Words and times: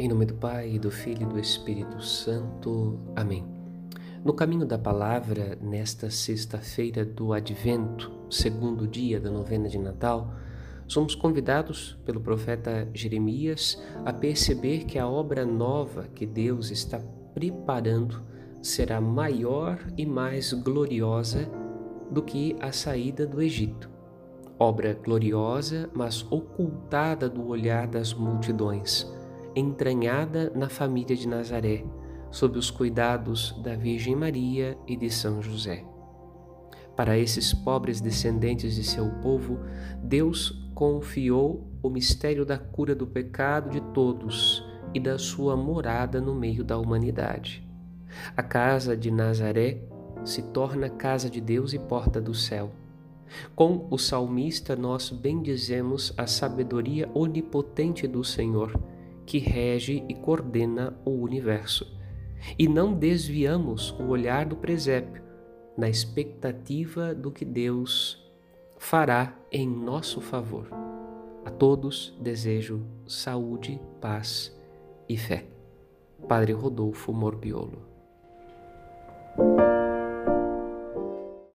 Em 0.00 0.06
nome 0.06 0.26
do 0.26 0.34
Pai, 0.34 0.78
do 0.78 0.92
Filho 0.92 1.22
e 1.22 1.26
do 1.26 1.40
Espírito 1.40 2.00
Santo. 2.00 3.00
Amém. 3.16 3.44
No 4.24 4.32
caminho 4.32 4.64
da 4.64 4.78
palavra, 4.78 5.58
nesta 5.60 6.08
sexta-feira 6.08 7.04
do 7.04 7.32
Advento, 7.32 8.08
segundo 8.30 8.86
dia 8.86 9.18
da 9.18 9.28
novena 9.28 9.68
de 9.68 9.76
Natal, 9.76 10.32
somos 10.86 11.16
convidados 11.16 11.98
pelo 12.06 12.20
profeta 12.20 12.88
Jeremias 12.94 13.82
a 14.04 14.12
perceber 14.12 14.84
que 14.84 15.00
a 15.00 15.08
obra 15.08 15.44
nova 15.44 16.04
que 16.14 16.24
Deus 16.24 16.70
está 16.70 17.00
preparando 17.34 18.22
será 18.62 19.00
maior 19.00 19.80
e 19.96 20.06
mais 20.06 20.52
gloriosa 20.52 21.50
do 22.08 22.22
que 22.22 22.54
a 22.60 22.70
saída 22.70 23.26
do 23.26 23.42
Egito. 23.42 23.90
Obra 24.60 24.94
gloriosa, 24.94 25.90
mas 25.92 26.24
ocultada 26.30 27.28
do 27.28 27.48
olhar 27.48 27.88
das 27.88 28.14
multidões 28.14 29.18
entranhada 29.54 30.52
na 30.54 30.68
família 30.68 31.16
de 31.16 31.26
Nazaré, 31.26 31.84
sob 32.30 32.58
os 32.58 32.70
cuidados 32.70 33.58
da 33.62 33.74
Virgem 33.74 34.14
Maria 34.14 34.78
e 34.86 34.96
de 34.96 35.10
São 35.10 35.42
José. 35.42 35.84
Para 36.96 37.16
esses 37.16 37.54
pobres 37.54 38.00
descendentes 38.00 38.74
de 38.74 38.82
seu 38.82 39.08
povo, 39.22 39.60
Deus 40.02 40.50
confiou 40.74 41.70
o 41.82 41.88
mistério 41.88 42.44
da 42.44 42.58
cura 42.58 42.94
do 42.94 43.06
pecado 43.06 43.70
de 43.70 43.80
todos 43.92 44.64
e 44.92 44.98
da 44.98 45.18
sua 45.18 45.56
morada 45.56 46.20
no 46.20 46.34
meio 46.34 46.64
da 46.64 46.76
humanidade. 46.76 47.66
A 48.36 48.42
casa 48.42 48.96
de 48.96 49.10
Nazaré 49.10 49.82
se 50.24 50.42
torna 50.42 50.88
casa 50.88 51.30
de 51.30 51.40
Deus 51.40 51.72
e 51.72 51.78
porta 51.78 52.20
do 52.20 52.34
céu. 52.34 52.72
Com 53.54 53.86
o 53.90 53.98
salmista, 53.98 54.74
nós 54.74 55.10
bendizemos 55.10 56.12
a 56.16 56.26
sabedoria 56.26 57.08
onipotente 57.14 58.06
do 58.06 58.24
Senhor 58.24 58.72
que 59.28 59.36
rege 59.36 60.02
e 60.08 60.14
coordena 60.14 60.98
o 61.04 61.10
universo. 61.10 61.86
E 62.58 62.66
não 62.66 62.94
desviamos 62.94 63.90
o 63.90 64.04
olhar 64.04 64.46
do 64.46 64.56
presépio 64.56 65.22
na 65.76 65.86
expectativa 65.86 67.14
do 67.14 67.30
que 67.30 67.44
Deus 67.44 68.26
fará 68.78 69.38
em 69.52 69.68
nosso 69.68 70.22
favor. 70.22 70.70
A 71.44 71.50
todos 71.50 72.16
desejo 72.18 72.82
saúde, 73.06 73.78
paz 74.00 74.58
e 75.06 75.18
fé. 75.18 75.44
Padre 76.26 76.54
Rodolfo 76.54 77.12
Morbiolo 77.12 77.87